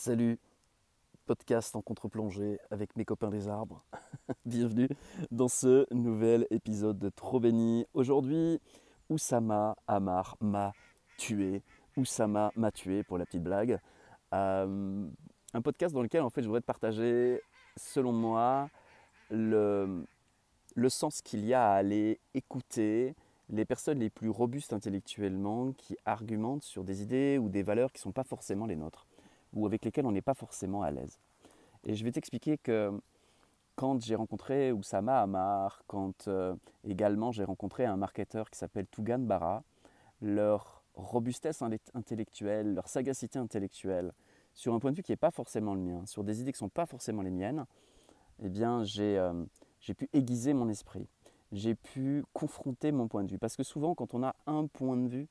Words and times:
Salut, 0.00 0.38
podcast 1.26 1.74
en 1.74 1.82
contre-plongée 1.82 2.60
avec 2.70 2.94
mes 2.94 3.04
copains 3.04 3.30
des 3.30 3.48
arbres. 3.48 3.84
Bienvenue 4.46 4.88
dans 5.32 5.48
ce 5.48 5.92
nouvel 5.92 6.46
épisode 6.52 7.00
de 7.00 7.08
Trop 7.08 7.40
Béni. 7.40 7.84
Aujourd'hui, 7.94 8.60
Oussama 9.10 9.74
Amar 9.88 10.36
m'a 10.40 10.72
tué. 11.16 11.62
Oussama 11.96 12.52
m'a 12.54 12.70
tué 12.70 13.02
pour 13.02 13.18
la 13.18 13.26
petite 13.26 13.42
blague. 13.42 13.80
Euh, 14.34 15.08
un 15.52 15.62
podcast 15.62 15.92
dans 15.92 16.02
lequel 16.02 16.22
en 16.22 16.30
fait 16.30 16.42
je 16.42 16.46
voudrais 16.46 16.60
partager, 16.60 17.42
selon 17.76 18.12
moi, 18.12 18.70
le, 19.30 20.06
le 20.76 20.88
sens 20.88 21.22
qu'il 21.22 21.44
y 21.44 21.54
a 21.54 21.72
à 21.72 21.74
aller 21.74 22.20
écouter 22.34 23.16
les 23.48 23.64
personnes 23.64 23.98
les 23.98 24.10
plus 24.10 24.30
robustes 24.30 24.72
intellectuellement 24.72 25.72
qui 25.72 25.96
argumentent 26.04 26.62
sur 26.62 26.84
des 26.84 27.02
idées 27.02 27.36
ou 27.36 27.48
des 27.48 27.64
valeurs 27.64 27.90
qui 27.90 27.98
ne 27.98 28.02
sont 28.02 28.12
pas 28.12 28.22
forcément 28.22 28.66
les 28.66 28.76
nôtres 28.76 29.08
ou 29.52 29.66
avec 29.66 29.84
lesquelles 29.84 30.06
on 30.06 30.12
n'est 30.12 30.22
pas 30.22 30.34
forcément 30.34 30.82
à 30.82 30.90
l'aise. 30.90 31.18
Et 31.84 31.94
je 31.94 32.04
vais 32.04 32.12
t'expliquer 32.12 32.58
que 32.58 32.92
quand 33.76 34.02
j'ai 34.02 34.16
rencontré 34.16 34.72
Oussama 34.72 35.20
Amar, 35.20 35.82
quand 35.86 36.26
euh, 36.26 36.54
également 36.84 37.30
j'ai 37.30 37.44
rencontré 37.44 37.84
un 37.84 37.96
marketeur 37.96 38.50
qui 38.50 38.58
s'appelle 38.58 38.86
Tougan 38.88 39.20
Bara, 39.20 39.62
leur 40.20 40.82
robustesse 40.94 41.62
intellectuelle, 41.94 42.74
leur 42.74 42.88
sagacité 42.88 43.38
intellectuelle, 43.38 44.12
sur 44.54 44.74
un 44.74 44.80
point 44.80 44.90
de 44.90 44.96
vue 44.96 45.04
qui 45.04 45.12
n'est 45.12 45.16
pas 45.16 45.30
forcément 45.30 45.74
le 45.74 45.80
mien, 45.80 46.04
sur 46.06 46.24
des 46.24 46.40
idées 46.40 46.50
qui 46.50 46.56
ne 46.56 46.66
sont 46.66 46.68
pas 46.68 46.86
forcément 46.86 47.22
les 47.22 47.30
miennes, 47.30 47.66
eh 48.42 48.48
bien 48.48 48.82
j'ai 48.82 49.16
euh, 49.16 49.44
pu 49.96 50.08
aiguiser 50.12 50.54
mon 50.54 50.68
esprit, 50.68 51.06
j'ai 51.52 51.76
pu 51.76 52.24
confronter 52.32 52.90
mon 52.90 53.06
point 53.06 53.22
de 53.22 53.30
vue. 53.30 53.38
Parce 53.38 53.56
que 53.56 53.62
souvent, 53.62 53.94
quand 53.94 54.12
on 54.14 54.24
a 54.24 54.34
un 54.46 54.66
point 54.66 54.96
de 54.96 55.06
vue, 55.06 55.28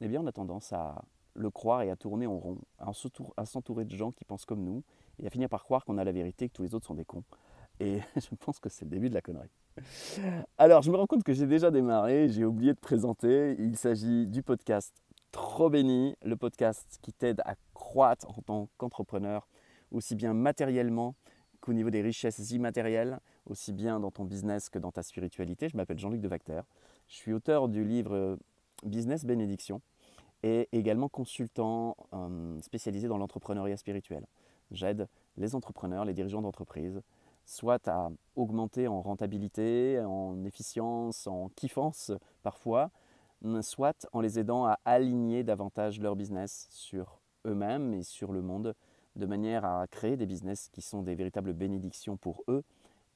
eh 0.00 0.06
bien 0.06 0.20
on 0.20 0.26
a 0.28 0.32
tendance 0.32 0.72
à, 0.72 1.02
le 1.38 1.50
croire 1.50 1.82
et 1.82 1.90
à 1.90 1.96
tourner 1.96 2.26
en 2.26 2.36
rond, 2.36 2.58
à 2.78 3.46
s'entourer 3.46 3.84
de 3.84 3.94
gens 3.94 4.12
qui 4.12 4.24
pensent 4.24 4.44
comme 4.44 4.62
nous, 4.62 4.82
et 5.20 5.26
à 5.26 5.30
finir 5.30 5.48
par 5.48 5.64
croire 5.64 5.84
qu'on 5.84 5.98
a 5.98 6.04
la 6.04 6.12
vérité, 6.12 6.48
que 6.48 6.54
tous 6.54 6.62
les 6.62 6.74
autres 6.74 6.86
sont 6.86 6.94
des 6.94 7.04
cons. 7.04 7.24
Et 7.80 8.00
je 8.16 8.34
pense 8.38 8.58
que 8.58 8.68
c'est 8.68 8.84
le 8.84 8.90
début 8.90 9.08
de 9.08 9.14
la 9.14 9.20
connerie. 9.20 9.50
Alors, 10.58 10.82
je 10.82 10.90
me 10.90 10.96
rends 10.96 11.06
compte 11.06 11.22
que 11.22 11.32
j'ai 11.32 11.46
déjà 11.46 11.70
démarré, 11.70 12.28
j'ai 12.28 12.44
oublié 12.44 12.74
de 12.74 12.78
présenter. 12.78 13.54
Il 13.58 13.76
s'agit 13.76 14.26
du 14.26 14.42
podcast 14.42 14.92
Trop 15.30 15.70
Béni, 15.70 16.16
le 16.24 16.36
podcast 16.36 16.98
qui 17.02 17.12
t'aide 17.12 17.40
à 17.44 17.54
croître 17.74 18.28
en 18.30 18.42
tant 18.42 18.68
qu'entrepreneur, 18.76 19.46
aussi 19.92 20.16
bien 20.16 20.34
matériellement 20.34 21.14
qu'au 21.60 21.72
niveau 21.72 21.90
des 21.90 22.02
richesses 22.02 22.50
immatérielles, 22.50 23.20
aussi 23.46 23.72
bien 23.72 24.00
dans 24.00 24.10
ton 24.10 24.24
business 24.24 24.68
que 24.68 24.78
dans 24.78 24.92
ta 24.92 25.02
spiritualité. 25.02 25.68
Je 25.68 25.76
m'appelle 25.76 25.98
Jean-Luc 25.98 26.20
Devacter. 26.20 26.62
Je 27.08 27.16
suis 27.16 27.32
auteur 27.32 27.68
du 27.68 27.84
livre 27.84 28.38
Business 28.84 29.24
Bénédiction 29.24 29.80
et 30.42 30.68
également 30.72 31.08
consultant 31.08 31.96
euh, 32.12 32.60
spécialisé 32.60 33.08
dans 33.08 33.18
l'entrepreneuriat 33.18 33.76
spirituel. 33.76 34.26
J'aide 34.70 35.08
les 35.36 35.54
entrepreneurs, 35.54 36.04
les 36.04 36.14
dirigeants 36.14 36.42
d'entreprise, 36.42 37.00
soit 37.44 37.88
à 37.88 38.10
augmenter 38.36 38.88
en 38.88 39.00
rentabilité, 39.00 40.00
en 40.00 40.44
efficience, 40.44 41.26
en 41.26 41.48
kiffance 41.56 42.12
parfois, 42.42 42.90
soit 43.62 44.06
en 44.12 44.20
les 44.20 44.38
aidant 44.38 44.66
à 44.66 44.78
aligner 44.84 45.44
davantage 45.44 46.00
leur 46.00 46.16
business 46.16 46.66
sur 46.70 47.20
eux-mêmes 47.46 47.94
et 47.94 48.02
sur 48.02 48.32
le 48.32 48.42
monde, 48.42 48.74
de 49.16 49.26
manière 49.26 49.64
à 49.64 49.86
créer 49.86 50.16
des 50.16 50.26
business 50.26 50.68
qui 50.68 50.82
sont 50.82 51.02
des 51.02 51.14
véritables 51.14 51.52
bénédictions 51.52 52.16
pour 52.16 52.42
eux 52.48 52.62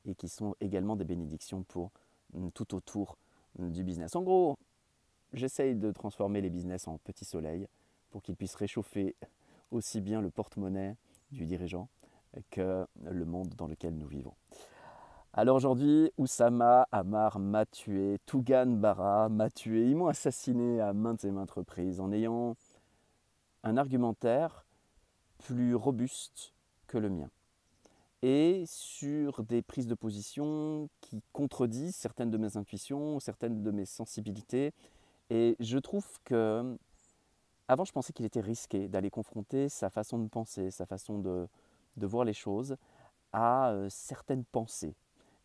et 0.07 0.15
qui 0.15 0.29
sont 0.29 0.55
également 0.61 0.97
des 0.97 1.05
bénédictions 1.05 1.63
pour 1.65 1.91
tout 2.55 2.75
autour 2.75 3.19
du 3.59 3.85
business. 3.85 4.17
En 4.17 4.23
gros, 4.23 4.57
j'essaye 5.33 5.75
de 5.75 5.91
transformer 5.91 6.41
les 6.41 6.51
business 6.51 6.89
en 6.89 6.99
petits 6.99 7.25
soleils 7.25 7.67
pour 8.11 8.23
qu'ils 8.23 8.37
puissent 8.37 8.55
réchauffer 8.55 9.15
aussi 9.71 10.01
bien 10.01 10.21
le 10.21 10.31
porte-monnaie 10.31 10.97
du 11.31 11.47
dirigeant 11.47 11.89
que 12.51 12.87
le 13.05 13.25
monde 13.25 13.55
dans 13.57 13.67
lequel 13.67 13.97
nous 13.97 14.07
vivons. 14.07 14.35
Alors 15.35 15.57
aujourd'hui, 15.57 16.13
Oussama 16.19 16.87
Amar 16.93 17.39
m'a 17.39 17.65
tué, 17.65 18.19
Tougan 18.27 18.67
Bara 18.67 19.31
m'a 19.31 19.49
tué, 19.49 19.87
ils 19.89 19.97
m'ont 19.97 20.09
assassiné 20.09 20.81
à 20.81 20.93
maintes 20.93 21.25
et 21.25 21.31
maintes 21.31 21.51
reprises 21.51 22.01
en 22.01 22.13
ayant 22.13 22.55
un 23.63 23.77
argumentaire 23.79 24.67
plus 25.39 25.75
robuste 25.75 26.53
que 26.87 26.99
le 26.99 27.09
mien 27.09 27.31
et 28.23 28.63
sur 28.67 29.43
des 29.43 29.63
prises 29.63 29.89
de 29.89 29.95
position 29.95 30.89
qui 31.01 31.23
contredisent 31.33 31.97
certaines 31.97 32.31
de 32.31 32.39
mes 32.39 32.57
intuitions, 32.57 33.19
certaines 33.19 33.63
de 33.63 33.71
mes 33.73 33.85
sensibilités 33.85 34.73
et 35.35 35.57
je 35.61 35.79
trouve 35.79 36.07
que, 36.25 36.77
avant, 37.67 37.87
je 37.87 37.93
pensais 37.93 38.13
qu'il 38.13 38.27
était 38.27 38.43
risqué 38.43 38.87
d'aller 38.87 39.09
confronter 39.09 39.71
sa 39.71 39.89
façon 39.89 40.19
de 40.19 40.29
penser, 40.29 40.71
sa 40.71 40.85
façon 40.85 41.19
de, 41.19 41.49
voir 41.97 42.27
les 42.27 42.35
choses 42.35 42.77
à 43.33 43.71
euh, 43.71 43.89
certaines 43.89 44.45
pensées. 44.45 44.95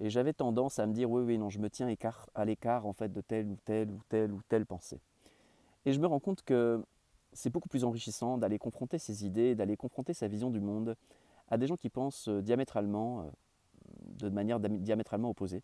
Et 0.01 0.09
j'avais 0.09 0.33
tendance 0.33 0.77
à 0.79 0.87
me 0.87 0.93
dire, 0.93 1.09
oui, 1.09 1.23
oui, 1.23 1.37
non, 1.37 1.49
je 1.49 1.59
me 1.59 1.69
tiens 1.69 1.87
à 2.35 2.43
l'écart 2.43 2.85
en 2.85 2.91
fait 2.91 3.13
de 3.13 3.21
telle 3.21 3.47
ou 3.47 3.55
telle 3.63 3.89
ou 3.89 4.01
telle 4.09 4.33
ou 4.33 4.41
telle 4.49 4.65
pensée. 4.65 4.99
Et 5.85 5.93
je 5.93 6.01
me 6.01 6.05
rends 6.05 6.19
compte 6.19 6.43
que 6.43 6.83
c'est 7.31 7.49
beaucoup 7.49 7.69
plus 7.69 7.85
enrichissant 7.85 8.37
d'aller 8.37 8.59
confronter 8.59 8.97
ses 8.97 9.25
idées, 9.25 9.55
d'aller 9.55 9.77
confronter 9.77 10.13
sa 10.13 10.27
vision 10.27 10.49
du 10.49 10.59
monde 10.59 10.97
à 11.49 11.57
des 11.57 11.65
gens 11.65 11.77
qui 11.77 11.89
pensent 11.89 12.27
euh, 12.27 12.41
diamétralement, 12.41 13.21
euh, 13.21 13.23
de 14.19 14.27
manière 14.27 14.59
diamétralement 14.59 15.29
opposée. 15.29 15.63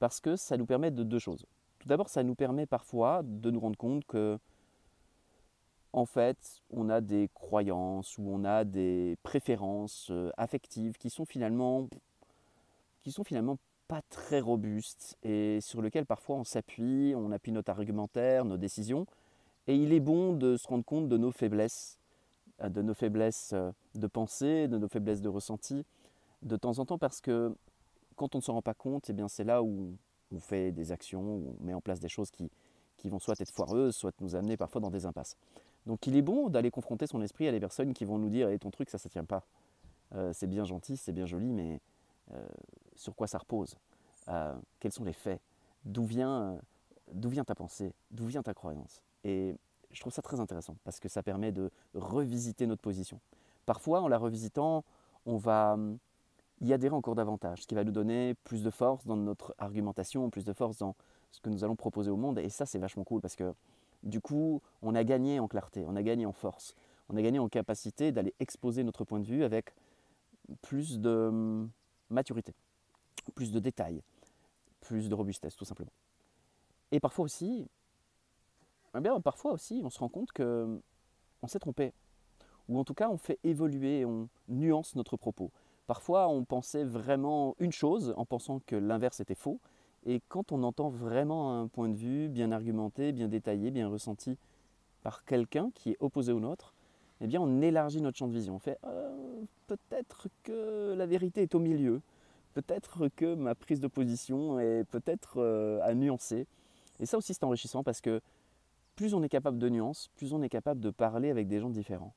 Parce 0.00 0.20
que 0.20 0.34
ça 0.34 0.56
nous 0.56 0.66
permet 0.66 0.90
de 0.90 1.04
deux 1.04 1.20
choses. 1.20 1.46
Tout 1.84 1.88
d'abord, 1.90 2.08
ça 2.08 2.22
nous 2.22 2.34
permet 2.34 2.64
parfois 2.64 3.20
de 3.22 3.50
nous 3.50 3.60
rendre 3.60 3.76
compte 3.76 4.06
que, 4.06 4.38
en 5.92 6.06
fait, 6.06 6.62
on 6.70 6.88
a 6.88 7.02
des 7.02 7.28
croyances 7.34 8.16
ou 8.16 8.22
on 8.26 8.42
a 8.42 8.64
des 8.64 9.18
préférences 9.22 10.08
euh, 10.10 10.30
affectives 10.38 10.96
qui 10.96 11.10
sont 11.10 11.26
finalement, 11.26 11.90
qui 13.02 13.12
sont 13.12 13.22
finalement 13.22 13.58
pas 13.86 14.00
très 14.08 14.40
robustes 14.40 15.18
et 15.22 15.60
sur 15.60 15.82
lesquelles 15.82 16.06
parfois 16.06 16.36
on 16.36 16.44
s'appuie, 16.44 17.12
on 17.14 17.30
appuie 17.32 17.52
notre 17.52 17.70
argumentaire, 17.70 18.46
nos 18.46 18.56
décisions. 18.56 19.04
Et 19.66 19.76
il 19.76 19.92
est 19.92 20.00
bon 20.00 20.32
de 20.32 20.56
se 20.56 20.66
rendre 20.66 20.86
compte 20.86 21.10
de 21.10 21.18
nos 21.18 21.32
faiblesses, 21.32 21.98
euh, 22.62 22.70
de 22.70 22.80
nos 22.80 22.94
faiblesses 22.94 23.50
euh, 23.52 23.72
de 23.94 24.06
pensée, 24.06 24.68
de 24.68 24.78
nos 24.78 24.88
faiblesses 24.88 25.20
de 25.20 25.28
ressenti, 25.28 25.84
de 26.40 26.56
temps 26.56 26.78
en 26.78 26.86
temps, 26.86 26.96
parce 26.96 27.20
que 27.20 27.54
quand 28.16 28.34
on 28.34 28.38
ne 28.38 28.42
s'en 28.42 28.54
rend 28.54 28.62
pas 28.62 28.72
compte, 28.72 29.10
eh 29.10 29.14
c'est 29.28 29.44
là 29.44 29.62
où 29.62 29.98
on 30.34 30.40
fait 30.40 30.72
des 30.72 30.92
actions, 30.92 31.22
on 31.22 31.64
met 31.64 31.74
en 31.74 31.80
place 31.80 32.00
des 32.00 32.08
choses 32.08 32.30
qui, 32.30 32.50
vont 33.04 33.18
soit 33.18 33.38
être 33.38 33.50
foireuses, 33.50 33.94
soit 33.94 34.18
nous 34.22 34.34
amener 34.34 34.56
parfois 34.56 34.80
dans 34.80 34.90
des 34.90 35.04
impasses. 35.04 35.36
Donc 35.84 36.06
il 36.06 36.16
est 36.16 36.22
bon 36.22 36.48
d'aller 36.48 36.70
confronter 36.70 37.06
son 37.06 37.20
esprit 37.20 37.46
à 37.46 37.52
des 37.52 37.60
personnes 37.60 37.92
qui 37.92 38.06
vont 38.06 38.16
nous 38.16 38.30
dire 38.30 38.48
et 38.48 38.58
ton 38.58 38.70
truc 38.70 38.88
ça 38.88 38.96
ne 39.04 39.10
tient 39.10 39.24
pas. 39.24 39.44
Euh, 40.14 40.32
c'est 40.32 40.46
bien 40.46 40.64
gentil, 40.64 40.96
c'est 40.96 41.12
bien 41.12 41.26
joli, 41.26 41.52
mais 41.52 41.80
euh, 42.32 42.46
sur 42.96 43.14
quoi 43.14 43.26
ça 43.26 43.36
repose? 43.36 43.76
Euh, 44.28 44.54
Quels 44.80 44.92
sont 44.92 45.04
les 45.04 45.12
faits? 45.12 45.38
D'où 45.84 46.04
vient, 46.06 46.58
d'où 47.12 47.28
vient 47.28 47.44
ta 47.44 47.54
pensée? 47.54 47.92
D'où 48.10 48.24
vient 48.24 48.42
ta 48.42 48.54
croyance? 48.54 49.02
Et 49.22 49.54
je 49.90 50.00
trouve 50.00 50.12
ça 50.12 50.22
très 50.22 50.40
intéressant 50.40 50.76
parce 50.84 50.98
que 50.98 51.10
ça 51.10 51.22
permet 51.22 51.52
de 51.52 51.70
revisiter 51.94 52.66
notre 52.66 52.80
position. 52.80 53.20
Parfois, 53.66 54.00
en 54.00 54.08
la 54.08 54.16
revisitant, 54.16 54.82
on 55.26 55.36
va 55.36 55.76
y 56.60 56.72
adhérer 56.72 56.94
encore 56.94 57.14
davantage, 57.14 57.62
ce 57.62 57.66
qui 57.66 57.74
va 57.74 57.84
nous 57.84 57.92
donner 57.92 58.34
plus 58.44 58.62
de 58.62 58.70
force 58.70 59.06
dans 59.06 59.16
notre 59.16 59.54
argumentation, 59.58 60.30
plus 60.30 60.44
de 60.44 60.52
force 60.52 60.78
dans 60.78 60.94
ce 61.30 61.40
que 61.40 61.50
nous 61.50 61.64
allons 61.64 61.76
proposer 61.76 62.10
au 62.10 62.16
monde. 62.16 62.38
Et 62.38 62.48
ça, 62.48 62.66
c'est 62.66 62.78
vachement 62.78 63.04
cool 63.04 63.20
parce 63.20 63.36
que 63.36 63.52
du 64.02 64.20
coup, 64.20 64.60
on 64.82 64.94
a 64.94 65.02
gagné 65.04 65.40
en 65.40 65.48
clarté, 65.48 65.84
on 65.86 65.96
a 65.96 66.02
gagné 66.02 66.26
en 66.26 66.32
force, 66.32 66.74
on 67.08 67.16
a 67.16 67.22
gagné 67.22 67.38
en 67.38 67.48
capacité 67.48 68.12
d'aller 68.12 68.34
exposer 68.38 68.84
notre 68.84 69.04
point 69.04 69.18
de 69.18 69.26
vue 69.26 69.44
avec 69.44 69.74
plus 70.62 71.00
de 71.00 71.10
hum, 71.10 71.70
maturité, 72.10 72.54
plus 73.34 73.50
de 73.50 73.58
détails, 73.58 74.02
plus 74.80 75.08
de 75.08 75.14
robustesse, 75.14 75.56
tout 75.56 75.64
simplement. 75.64 75.92
Et 76.92 77.00
parfois 77.00 77.24
aussi, 77.24 77.66
eh 78.96 79.00
bien, 79.00 79.20
parfois 79.20 79.52
aussi, 79.52 79.80
on 79.82 79.90
se 79.90 79.98
rend 79.98 80.08
compte 80.08 80.32
que 80.32 80.80
on 81.42 81.46
s'est 81.46 81.58
trompé, 81.58 81.92
ou 82.68 82.78
en 82.78 82.84
tout 82.84 82.94
cas, 82.94 83.08
on 83.08 83.18
fait 83.18 83.38
évoluer, 83.44 84.04
on 84.04 84.28
nuance 84.48 84.94
notre 84.94 85.16
propos. 85.16 85.50
Parfois, 85.86 86.28
on 86.28 86.44
pensait 86.44 86.84
vraiment 86.84 87.54
une 87.58 87.72
chose 87.72 88.14
en 88.16 88.24
pensant 88.24 88.60
que 88.66 88.76
l'inverse 88.76 89.20
était 89.20 89.34
faux. 89.34 89.60
Et 90.06 90.20
quand 90.28 90.52
on 90.52 90.62
entend 90.62 90.88
vraiment 90.88 91.60
un 91.60 91.68
point 91.68 91.88
de 91.88 91.94
vue 91.94 92.28
bien 92.28 92.52
argumenté, 92.52 93.12
bien 93.12 93.28
détaillé, 93.28 93.70
bien 93.70 93.88
ressenti 93.88 94.36
par 95.02 95.24
quelqu'un 95.24 95.70
qui 95.74 95.90
est 95.90 95.96
opposé 96.00 96.32
au 96.32 96.40
nôtre, 96.40 96.74
eh 97.20 97.26
bien, 97.26 97.40
on 97.40 97.60
élargit 97.60 98.00
notre 98.00 98.18
champ 98.18 98.28
de 98.28 98.32
vision. 98.32 98.56
On 98.56 98.58
fait 98.58 98.78
euh, 98.84 99.42
peut-être 99.66 100.28
que 100.42 100.94
la 100.96 101.06
vérité 101.06 101.42
est 101.42 101.54
au 101.54 101.58
milieu, 101.58 102.00
peut-être 102.54 103.08
que 103.08 103.34
ma 103.34 103.54
prise 103.54 103.80
de 103.80 103.88
position 103.88 104.58
est 104.58 104.84
peut-être 104.84 105.34
euh, 105.38 105.80
à 105.82 105.94
nuancer. 105.94 106.46
Et 107.00 107.06
ça 107.06 107.18
aussi, 107.18 107.34
c'est 107.34 107.44
enrichissant 107.44 107.82
parce 107.82 108.00
que 108.00 108.20
plus 108.96 109.14
on 109.14 109.22
est 109.22 109.28
capable 109.28 109.58
de 109.58 109.68
nuances, 109.68 110.10
plus 110.16 110.32
on 110.32 110.42
est 110.42 110.48
capable 110.48 110.80
de 110.80 110.90
parler 110.90 111.30
avec 111.30 111.48
des 111.48 111.60
gens 111.60 111.70
différents. 111.70 112.14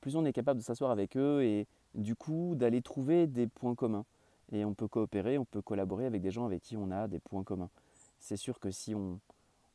Plus 0.00 0.16
on 0.16 0.24
est 0.24 0.32
capable 0.32 0.60
de 0.60 0.64
s'asseoir 0.64 0.90
avec 0.90 1.16
eux 1.16 1.42
et 1.42 1.66
du 1.94 2.16
coup 2.16 2.54
d'aller 2.54 2.82
trouver 2.82 3.26
des 3.26 3.46
points 3.46 3.74
communs. 3.74 4.04
Et 4.50 4.64
on 4.64 4.74
peut 4.74 4.88
coopérer, 4.88 5.38
on 5.38 5.44
peut 5.44 5.62
collaborer 5.62 6.04
avec 6.06 6.20
des 6.20 6.30
gens 6.30 6.44
avec 6.44 6.62
qui 6.62 6.76
on 6.76 6.90
a 6.90 7.08
des 7.08 7.20
points 7.20 7.44
communs. 7.44 7.70
C'est 8.18 8.36
sûr 8.36 8.60
que 8.60 8.70
si 8.70 8.94
on, 8.94 9.20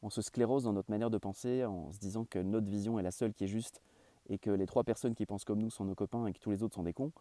se 0.10 0.22
sclérose 0.22 0.64
dans 0.64 0.74
notre 0.74 0.90
manière 0.90 1.10
de 1.10 1.18
penser 1.18 1.66
en 1.66 1.92
se 1.92 2.00
disant 2.00 2.24
que 2.24 2.40
notre 2.40 2.68
vision 2.68 2.98
est 2.98 3.04
la 3.04 3.12
seule 3.12 3.34
qui 3.34 3.44
est 3.44 3.48
juste 3.48 3.82
et 4.30 4.38
que 4.38 4.50
les 4.50 4.66
trois 4.66 4.86
personnes 4.86 5.16
qui 5.16 5.26
pensent 5.26 5.44
comme 5.44 5.60
nous 5.60 5.70
sont 5.70 5.84
nos 5.84 5.96
copains 5.96 6.28
et 6.28 6.34
que 6.34 6.40
tous 6.40 6.52
les 6.52 6.64
autres 6.64 6.76
sont 6.76 6.84
des 6.84 6.94
cons, 6.94 7.12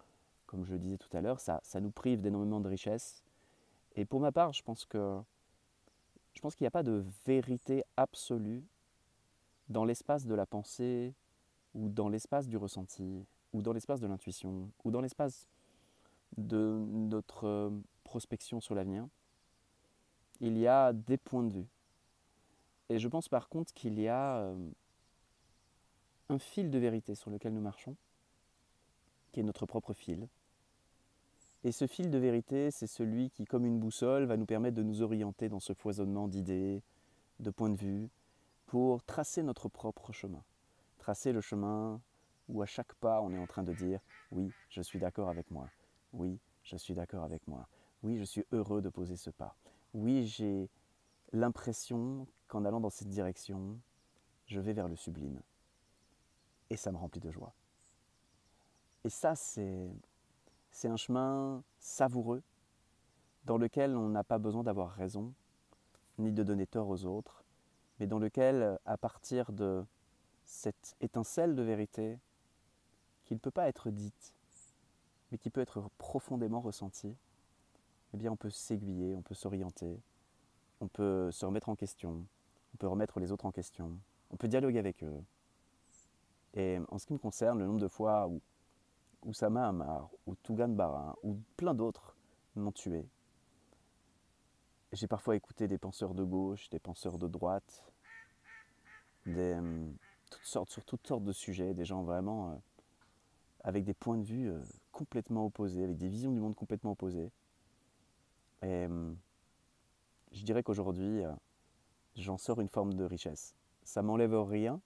comme 0.47 0.65
je 0.65 0.73
le 0.73 0.79
disais 0.79 0.99
tout 0.99 1.15
à 1.17 1.21
l'heure, 1.21 1.41
ça, 1.41 1.59
ça 1.65 1.81
nous 1.81 1.91
prive 1.91 2.21
d'énormément 2.21 2.61
de 2.61 2.69
richesses. 2.69 3.25
Et 3.97 4.05
pour 4.05 4.21
ma 4.21 4.31
part, 4.31 4.53
je 4.53 4.63
pense 4.63 4.85
que 4.85 5.19
je 6.35 6.41
pense 6.41 6.55
qu'il 6.55 6.65
n'y 6.65 6.69
a 6.69 6.73
pas 6.73 6.83
de 6.83 7.03
vérité 7.27 7.83
absolue 7.97 8.63
dans 9.69 9.85
l'espace 9.85 10.27
de 10.27 10.35
la 10.35 10.47
pensée 10.47 11.15
ou 11.75 11.89
dans 11.89 12.09
l'espace 12.09 12.47
du 12.47 12.57
ressenti 12.57 13.25
ou 13.57 13.63
dans 13.63 13.73
l'espace 13.73 14.01
de 14.01 14.07
l'intuition 14.07 14.71
ou 14.85 14.91
dans 14.91 15.01
l'espace 15.01 15.49
de 16.37 16.79
notre 16.91 17.47
euh, 17.47 17.71
prospection 18.05 18.61
sur 18.61 18.75
l'avenir. 18.75 19.09
Il 20.41 20.59
y 20.59 20.67
a 20.67 20.93
des 20.93 21.17
points 21.17 21.43
de 21.43 21.53
vue. 21.53 21.67
Et 22.91 22.99
je 22.99 23.09
pense 23.09 23.29
par 23.31 23.49
contre 23.49 23.73
qu'il 23.73 23.99
y 23.99 24.09
a 24.09 24.37
euh, 24.37 24.71
un 26.29 26.39
fil 26.39 26.71
de 26.71 26.79
vérité 26.79 27.15
sur 27.15 27.31
lequel 27.31 27.55
nous 27.55 27.63
marchons, 27.63 27.97
qui 29.33 29.41
est 29.41 29.43
notre 29.43 29.65
propre 29.65 29.95
fil. 29.95 30.29
Et 31.65 31.73
ce 31.73 31.87
fil 31.87 32.11
de 32.11 32.19
vérité, 32.19 32.71
c'est 32.71 32.87
celui 32.87 33.31
qui, 33.31 33.47
comme 33.47 33.65
une 33.65 33.81
boussole, 33.81 34.25
va 34.27 34.37
nous 34.37 34.45
permettre 34.45 34.77
de 34.77 34.83
nous 34.83 35.01
orienter 35.01 35.49
dans 35.49 35.59
ce 35.59 35.73
foisonnement 35.73 36.29
d'idées, 36.29 36.83
de 37.41 37.51
points 37.51 37.71
de 37.71 37.77
vue, 37.77 38.09
pour 38.67 39.03
tracer 39.03 39.43
notre 39.43 39.69
propre 39.69 40.13
chemin. 40.13 40.45
Tracer 40.99 41.33
le 41.33 41.41
chemin 41.41 42.01
où 42.49 42.63
à 42.63 42.67
chaque 42.67 42.95
pas, 42.95 43.21
on 43.21 43.33
est 43.33 43.39
en 43.39 43.47
train 43.47 43.63
de 43.63 43.73
dire 43.73 44.01
oui, 44.31 44.51
je 44.69 44.83
suis 44.83 44.99
d'accord 44.99 45.29
avec 45.29 45.51
moi. 45.51 45.69
Oui, 46.13 46.39
je 46.63 46.77
suis 46.77 46.95
d'accord 46.95 47.25
avec 47.25 47.47
moi. 47.47 47.69
Oui, 48.03 48.19
je 48.19 48.25
suis 48.25 48.45
heureux 48.53 48.83
de 48.83 48.89
poser 48.89 49.17
ce 49.17 49.31
pas. 49.31 49.57
Oui, 49.95 50.27
j'ai 50.27 50.69
l'impression 51.33 52.27
qu'en 52.49 52.65
allant 52.65 52.81
dans 52.81 52.91
cette 52.91 53.09
direction, 53.09 53.79
je 54.47 54.61
vais 54.61 54.73
vers 54.73 54.89
le 54.89 54.97
sublime. 54.97 55.41
Et 56.71 56.77
ça 56.77 56.93
me 56.93 56.97
remplit 56.97 57.21
de 57.21 57.31
joie. 57.31 57.55
Et 59.05 59.09
ça, 59.09 59.35
c'est, 59.37 59.89
un 60.85 60.97
chemin 60.97 61.63
savoureux 61.79 62.43
dans 63.45 63.57
lequel 63.57 63.97
on 63.97 64.09
n'a 64.09 64.25
pas 64.25 64.39
besoin 64.39 64.65
d'avoir 64.65 64.91
raison, 64.91 65.33
ni 66.19 66.33
de 66.33 66.43
donner 66.43 66.67
tort 66.67 66.89
aux 66.89 67.05
autres, 67.05 67.45
mais 67.99 68.07
dans 68.07 68.19
lequel, 68.19 68.79
à 68.85 68.97
partir 68.97 69.53
de 69.53 69.85
cette 70.45 70.97
étincelle 71.01 71.55
de 71.55 71.63
vérité, 71.63 72.19
qui 73.27 73.35
ne 73.35 73.39
peut 73.39 73.51
pas 73.51 73.69
être 73.69 73.91
dite, 73.91 74.35
mais 75.31 75.39
qui 75.39 75.51
peut 75.51 75.61
être 75.61 75.91
profondément 75.99 76.61
ressentie, 76.61 77.15
eh 78.15 78.17
bien 78.17 78.33
on 78.33 78.37
peut 78.37 78.51
s'aiguiller, 78.51 79.15
on 79.17 79.23
peut 79.23 79.35
s'orienter, 79.35 80.01
on 80.81 80.89
peut 80.89 81.31
se 81.33 81.45
remettre 81.45 81.69
en 81.69 81.77
question, 81.77 82.25
on 82.75 82.77
peut 82.79 82.87
remettre 82.87 83.21
les 83.21 83.33
autres 83.33 83.45
en 83.45 83.53
question, 83.53 83.99
on 84.31 84.37
peut 84.37 84.49
dialoguer 84.49 84.79
avec 84.79 85.03
eux. 85.03 85.23
Et 86.55 86.79
en 86.89 86.99
ce 86.99 87.07
qui 87.07 87.13
me 87.13 87.19
concerne, 87.19 87.59
le 87.59 87.67
nombre 87.67 87.81
de 87.81 87.89
fois 87.89 88.29
où 88.29 88.41
Oussama 89.25 89.69
Hamar, 89.69 90.09
ou 90.27 90.37
Tougan 90.37 90.69
Barin, 90.69 91.17
ou 91.23 91.37
plein 91.57 91.75
d'autres 91.75 92.17
m'ont 92.55 92.73
tué, 92.73 93.07
j'ai 94.93 95.09
parfois 95.09 95.35
écouté 95.37 95.67
des 95.67 95.79
penseurs 95.79 96.15
de 96.15 96.23
gauche, 96.23 96.71
des 96.71 96.79
penseurs 96.79 97.19
de 97.19 97.27
droite, 97.27 97.85
des, 99.27 99.55
hum, 99.55 99.97
toutes 100.31 100.45
sortes, 100.45 100.71
sur 100.71 100.85
toutes 100.85 101.07
sortes 101.07 101.25
de 101.25 101.33
sujets, 101.33 101.75
des 101.75 101.85
gens 101.85 102.05
vraiment 102.05 102.53
euh, 102.53 102.55
avec 103.67 103.83
des 103.83 103.95
points 103.95 104.17
de 104.17 104.23
vue 104.23 104.49
euh, 104.49 104.63
complètement 104.93 105.45
opposés, 105.45 105.83
avec 105.83 105.99
des 105.99 106.09
visions 106.09 106.31
du 106.31 106.39
monde 106.39 106.55
complètement 106.55 106.93
opposées. 106.93 107.33
Et 108.63 108.87
hum, 108.87 109.17
je 110.31 110.45
dirais 110.45 110.63
qu'aujourd'hui, 110.63 111.25
euh, 111.25 111.33
j'en 112.15 112.39
sors 112.39 112.61
une 112.61 112.69
forme 112.69 112.95
de 112.95 113.03
richesse. 113.03 113.57
Ça 113.83 114.03
m'enlève 114.03 114.41
rien, 114.41 114.81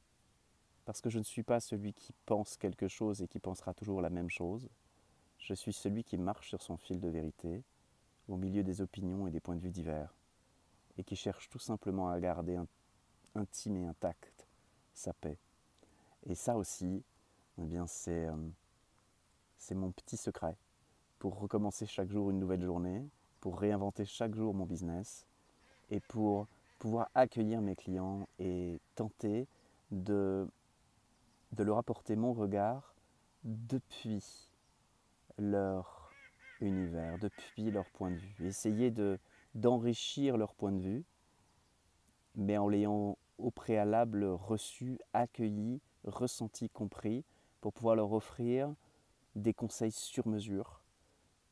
parce 0.87 1.03
que 1.03 1.11
je 1.11 1.19
ne 1.19 1.25
suis 1.25 1.43
pas 1.43 1.61
celui 1.61 1.93
qui 1.93 2.15
pense 2.25 2.57
quelque 2.57 2.89
chose 2.89 3.21
et 3.21 3.29
qui 3.29 3.39
pensera 3.39 3.75
toujours 3.75 4.01
la 4.01 4.09
même 4.09 4.31
chose. 4.31 4.71
Je 5.39 5.53
suis 5.53 5.75
celui 5.75 6.03
qui 6.03 6.17
marche 6.17 6.49
sur 6.49 6.63
son 6.63 6.79
fil 6.79 7.01
de 7.01 7.09
vérité, 7.09 7.63
au 8.29 8.37
milieu 8.39 8.63
des 8.63 8.81
opinions 8.81 9.27
et 9.27 9.31
des 9.31 9.41
points 9.41 9.57
de 9.57 9.61
vue 9.61 9.71
divers, 9.71 10.15
et 10.97 11.05
qui 11.05 11.17
cherche 11.17 11.51
tout 11.51 11.59
simplement 11.59 12.09
à 12.09 12.19
garder 12.19 12.59
intime 13.35 13.77
et 13.77 13.85
intact 13.85 14.47
sa 14.95 15.13
paix. 15.13 15.37
Et 16.27 16.35
ça 16.35 16.57
aussi, 16.57 17.03
eh 17.59 17.65
bien 17.65 17.87
c'est, 17.87 18.27
euh, 18.27 18.37
c'est 19.61 19.75
mon 19.75 19.93
petit 19.93 20.17
secret 20.17 20.57
pour 21.19 21.39
recommencer 21.39 21.87
chaque 21.87 22.11
jour 22.11 22.31
une 22.31 22.41
nouvelle 22.41 22.65
journée, 22.65 23.07
pour 23.41 23.61
réinventer 23.61 24.07
chaque 24.07 24.35
jour 24.35 24.55
mon 24.55 24.65
business 24.65 25.27
et 25.91 26.01
pour 26.01 26.49
pouvoir 26.79 27.11
accueillir 27.15 27.61
mes 27.61 27.77
clients 27.77 28.27
et 28.39 28.81
tenter 28.95 29.47
de, 29.91 30.49
leur 31.59 31.77
apporter 31.77 32.17
mon 32.17 32.33
regard 32.33 32.95
depuis 33.45 34.49
leur 35.37 36.11
univers, 36.61 37.19
depuis 37.19 37.71
leur 37.71 37.89
point 37.91 38.11
de 38.11 38.17
vue. 38.17 38.47
Essayer 38.47 38.91
de, 38.91 39.19
d'enrichir 39.55 40.39
leur 40.39 40.55
point 40.55 40.73
de 40.73 40.81
vue, 40.81 41.05
mais 42.35 42.57
en 42.57 42.69
l'ayant 42.69 43.19
au 43.37 43.51
préalable 43.51 44.25
reçu, 44.25 44.99
accueilli, 45.13 45.83
ressenti, 46.05 46.71
compris, 46.71 47.25
pour 47.61 47.75
pouvoir 47.75 47.95
leur 47.95 48.13
offrir 48.13 48.75
des 49.35 49.55
conseils 49.55 49.93
sur 49.93 50.27
mesure 50.27 50.83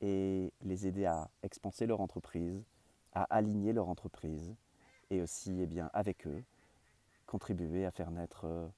et 0.01 0.53
les 0.63 0.87
aider 0.87 1.07
à 1.07 1.31
expanser 1.43 1.87
leur 1.87 2.01
entreprise, 2.01 2.65
à 3.13 3.25
aligner 3.25 3.73
leur 3.73 3.89
entreprise 3.89 4.55
et 5.11 5.23
aussi, 5.23 5.61
eh 5.61 5.67
bien, 5.67 5.91
avec 5.93 6.27
eux, 6.27 6.45
contribuer 7.27 7.85
à 7.85 7.91
faire 7.91 8.11
naître 8.11 8.45
euh, 8.45 8.69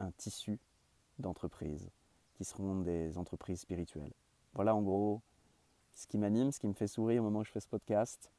un 0.00 0.10
tissu 0.12 0.58
d'entreprises 1.18 1.90
qui 2.34 2.44
seront 2.44 2.80
des 2.80 3.18
entreprises 3.18 3.60
spirituelles. 3.60 4.12
Voilà 4.54 4.74
en 4.74 4.82
gros 4.82 5.20
ce 5.94 6.06
qui 6.06 6.18
m'anime, 6.18 6.50
ce 6.50 6.58
qui 6.58 6.66
me 6.66 6.72
fait 6.72 6.86
sourire 6.86 7.20
au 7.22 7.24
moment 7.24 7.40
où 7.40 7.44
je 7.44 7.50
fais 7.50 7.60
ce 7.60 7.68
podcast. 7.68 8.30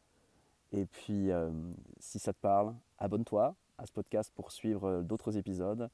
Et 0.71 0.85
puis, 0.85 1.31
euh, 1.31 1.51
si 1.99 2.17
ça 2.17 2.33
te 2.33 2.39
parle, 2.39 2.73
abonne-toi 2.97 3.55
à 3.77 3.85
ce 3.85 3.91
podcast 3.91 4.31
pour 4.33 4.51
suivre 4.51 4.85
euh, 4.85 5.01
d'autres 5.01 5.37
épisodes. 5.37 5.89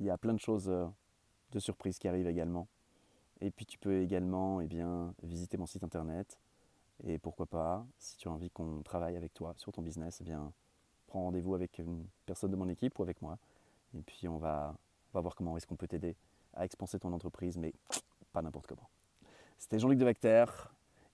Il 0.00 0.06
y 0.06 0.10
a 0.10 0.18
plein 0.18 0.34
de 0.34 0.40
choses 0.40 0.70
de 1.52 1.58
surprises 1.58 1.98
qui 1.98 2.08
arrivent 2.08 2.28
également. 2.28 2.68
Et 3.40 3.50
puis, 3.50 3.66
tu 3.66 3.78
peux 3.78 4.00
également 4.00 4.60
eh 4.60 4.66
bien, 4.66 5.14
visiter 5.22 5.56
mon 5.56 5.66
site 5.66 5.82
internet. 5.82 6.38
Et 7.04 7.18
pourquoi 7.18 7.46
pas, 7.46 7.86
si 7.98 8.16
tu 8.18 8.28
as 8.28 8.30
envie 8.30 8.50
qu'on 8.50 8.82
travaille 8.82 9.16
avec 9.16 9.32
toi 9.32 9.54
sur 9.56 9.72
ton 9.72 9.82
business, 9.82 10.18
eh 10.20 10.24
bien, 10.24 10.52
prends 11.06 11.22
rendez-vous 11.22 11.54
avec 11.54 11.78
une 11.78 12.04
personne 12.26 12.50
de 12.50 12.56
mon 12.56 12.68
équipe 12.68 12.98
ou 12.98 13.02
avec 13.02 13.22
moi. 13.22 13.38
Et 13.96 14.02
puis, 14.02 14.28
on 14.28 14.38
va, 14.38 14.76
on 15.12 15.18
va 15.18 15.20
voir 15.22 15.34
comment 15.34 15.56
est-ce 15.56 15.66
qu'on 15.66 15.76
peut 15.76 15.88
t'aider 15.88 16.16
à 16.54 16.64
expanser 16.64 16.98
ton 16.98 17.12
entreprise, 17.12 17.56
mais 17.56 17.72
pas 18.32 18.42
n'importe 18.42 18.66
comment. 18.66 18.88
C'était 19.58 19.78
Jean-Luc 19.78 19.98
de 19.98 20.04
Vacter 20.04 20.44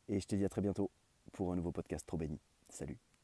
et 0.09 0.21
je 0.21 0.27
te 0.27 0.35
dis 0.35 0.45
à 0.45 0.49
très 0.49 0.61
bientôt 0.61 0.91
pour 1.33 1.53
un 1.53 1.57
nouveau 1.57 1.73
podcast 1.73 2.07
trop 2.07 2.17
béni. 2.17 2.39
Salut 2.69 3.16